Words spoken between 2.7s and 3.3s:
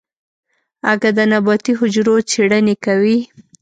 کوي.